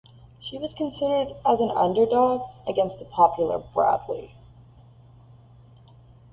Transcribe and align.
She 0.39 0.57
was 0.57 0.73
considered 0.73 1.35
as 1.45 1.61
an 1.61 1.69
underdog 1.69 2.49
against 2.65 2.97
the 2.97 3.05
popular 3.05 3.59
Bradley. 3.59 4.33